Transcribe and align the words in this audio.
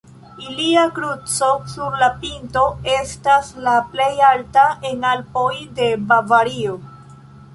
Ilia 0.43 0.83
kruco 0.93 1.49
sur 1.73 1.97
la 2.03 2.07
pinto 2.23 2.63
estas 2.93 3.51
la 3.67 3.75
plej 3.91 4.09
alta 4.29 4.63
en 4.91 5.05
Alpoj 5.13 5.53
de 5.81 5.91
Bavario. 6.13 6.75